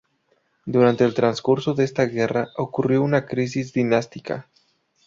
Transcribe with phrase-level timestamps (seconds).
[0.65, 4.49] Durante el transcurso de esta guerra ocurrió una crisis dinástica.